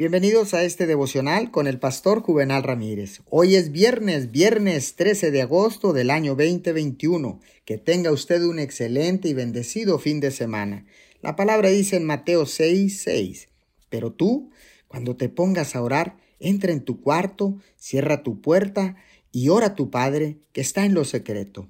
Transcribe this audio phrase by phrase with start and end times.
[0.00, 3.20] Bienvenidos a este devocional con el pastor Juvenal Ramírez.
[3.30, 7.40] Hoy es viernes, viernes 13 de agosto del año 2021.
[7.64, 10.86] Que tenga usted un excelente y bendecido fin de semana.
[11.20, 13.48] La palabra dice en Mateo 6, 6.
[13.88, 14.52] Pero tú,
[14.86, 18.94] cuando te pongas a orar, entra en tu cuarto, cierra tu puerta
[19.32, 21.66] y ora a tu Padre que está en lo secreto.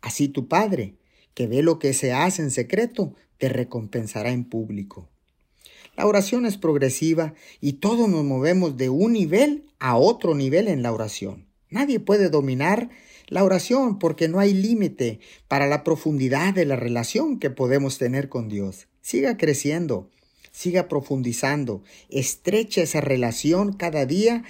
[0.00, 0.94] Así tu Padre,
[1.34, 5.08] que ve lo que se hace en secreto, te recompensará en público.
[5.94, 10.82] La oración es progresiva y todos nos movemos de un nivel a otro nivel en
[10.82, 11.46] la oración.
[11.68, 12.88] Nadie puede dominar
[13.28, 18.28] la oración porque no hay límite para la profundidad de la relación que podemos tener
[18.28, 18.88] con Dios.
[19.00, 20.10] Siga creciendo,
[20.50, 24.44] siga profundizando, estrecha esa relación cada día,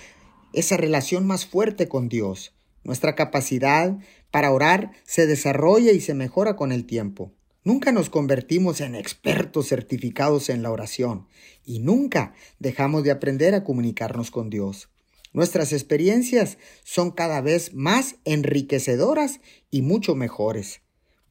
[0.53, 2.53] esa relación más fuerte con Dios.
[2.85, 3.99] Nuestra capacidad
[4.31, 7.33] para orar se desarrolla y se mejora con el tiempo.
[7.65, 11.29] Nunca nos convertimos en expertos certificados en la oración
[11.65, 14.89] y nunca dejamos de aprender a comunicarnos con Dios.
[15.33, 20.81] Nuestras experiencias son cada vez más enriquecedoras y mucho mejores.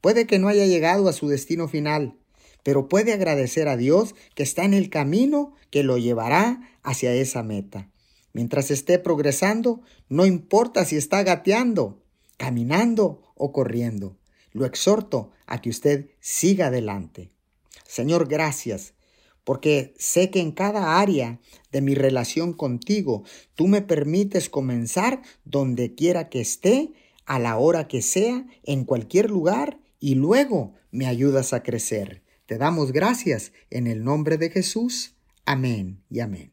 [0.00, 2.16] Puede que no haya llegado a su destino final,
[2.62, 7.42] pero puede agradecer a Dios que está en el camino que lo llevará hacia esa
[7.42, 7.90] meta.
[8.32, 12.02] Mientras esté progresando, no importa si está gateando,
[12.38, 14.16] caminando o corriendo.
[14.52, 17.32] Lo exhorto a que usted siga adelante.
[17.86, 18.94] Señor, gracias,
[19.44, 25.94] porque sé que en cada área de mi relación contigo, tú me permites comenzar donde
[25.94, 26.92] quiera que esté,
[27.24, 32.22] a la hora que sea, en cualquier lugar, y luego me ayudas a crecer.
[32.46, 35.14] Te damos gracias en el nombre de Jesús.
[35.44, 36.51] Amén y amén.